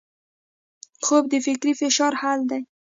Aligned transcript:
خوب 1.05 1.23
د 1.31 1.35
فکري 1.45 1.73
فشار 1.79 2.13
حل 2.21 2.39
دی 2.49 2.61